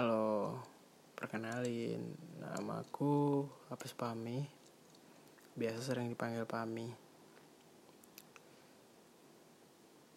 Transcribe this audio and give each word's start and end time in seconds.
Halo, 0.00 0.56
perkenalin, 1.12 2.00
namaku 2.40 3.44
Apes 3.68 3.92
Pami. 3.92 4.48
Biasa 5.52 5.92
sering 5.92 6.08
dipanggil 6.08 6.48
Pami. 6.48 6.88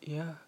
Ya, 0.08 0.40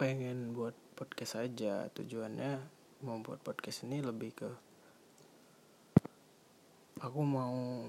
pengen 0.00 0.56
buat 0.56 0.72
podcast 0.96 1.44
aja. 1.44 1.92
Tujuannya 1.92 2.64
mau 3.04 3.20
buat 3.20 3.44
podcast 3.44 3.84
ini 3.84 4.00
lebih 4.00 4.32
ke 4.40 4.48
aku 6.96 7.20
mau 7.28 7.84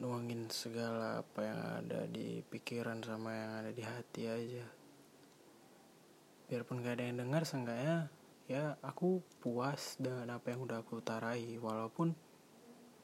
nuangin 0.00 0.48
segala 0.48 1.20
apa 1.20 1.40
yang 1.44 1.60
ada 1.84 2.08
di 2.08 2.40
pikiran 2.48 3.04
sama 3.04 3.36
yang 3.36 3.52
ada 3.60 3.70
di 3.76 3.84
hati 3.84 4.24
aja. 4.24 4.64
Biarpun 6.48 6.80
gak 6.80 6.96
ada 6.96 7.04
yang 7.12 7.20
dengar, 7.20 7.44
seenggaknya 7.44 8.08
ya 8.48 8.80
aku 8.80 9.20
puas 9.44 10.00
dengan 10.00 10.40
apa 10.40 10.56
yang 10.56 10.64
udah 10.64 10.80
aku 10.80 11.04
utarai 11.04 11.60
walaupun 11.60 12.16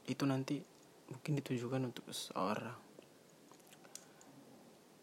itu 0.08 0.24
nanti 0.24 0.64
mungkin 1.12 1.36
ditujukan 1.36 1.84
untuk 1.84 2.08
seseorang. 2.08 2.80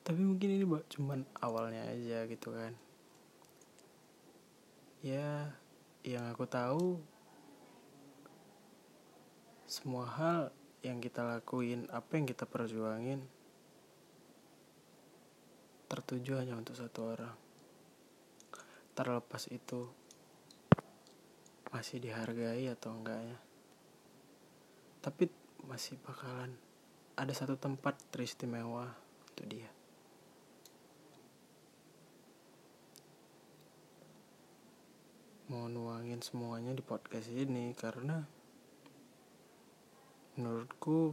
Tapi 0.01 0.21
mungkin 0.25 0.49
ini 0.49 0.65
cuman 0.65 1.21
awalnya 1.45 1.85
aja 1.85 2.25
gitu 2.25 2.57
kan. 2.57 2.73
Ya 5.05 5.53
yang 6.01 6.25
aku 6.33 6.49
tahu 6.49 6.97
semua 9.69 10.09
hal 10.09 10.49
yang 10.81 10.97
kita 10.97 11.21
lakuin 11.21 11.85
apa 11.93 12.17
yang 12.17 12.25
kita 12.25 12.49
perjuangin 12.49 13.21
tertuju 15.85 16.41
hanya 16.41 16.57
untuk 16.57 16.73
satu 16.73 17.13
orang. 17.13 17.35
Terlepas 18.97 19.45
itu 19.53 20.00
masih 21.71 22.03
dihargai 22.03 22.67
atau 22.67 22.91
enggaknya 22.93 23.39
tapi 25.01 25.25
masih 25.65 25.97
bakalan 26.05 26.53
ada 27.17 27.33
satu 27.33 27.57
tempat 27.57 27.97
teristimewa 28.13 28.93
untuk 29.29 29.45
dia. 29.49 29.69
Mau 35.51 35.67
nuangin 35.67 36.23
semuanya 36.23 36.71
di 36.71 36.85
podcast 36.85 37.27
ini 37.27 37.75
karena 37.75 38.23
menurutku 40.39 41.11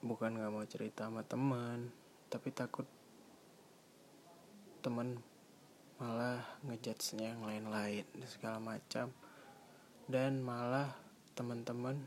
bukan 0.00 0.40
gak 0.40 0.48
mau 0.54 0.64
cerita 0.64 1.12
sama 1.12 1.20
teman 1.20 1.92
tapi 2.32 2.48
takut 2.48 2.88
teman 4.80 5.20
malah 6.00 6.40
ngejudge-nya 6.64 7.36
yang 7.36 7.44
lain-lain 7.44 8.08
segala 8.24 8.56
macam. 8.56 9.12
Dan 10.08 10.40
malah 10.40 10.90
teman-teman 11.36 12.00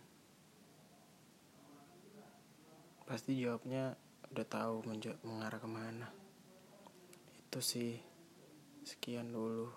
pasti 3.05 3.37
jawabnya 3.37 3.93
udah 4.33 4.47
tahu 4.49 4.81
mengarah 5.23 5.61
ke 5.61 5.69
mana. 5.69 6.09
Itu 7.37 7.61
sih 7.61 8.01
sekian 8.81 9.29
dulu 9.29 9.69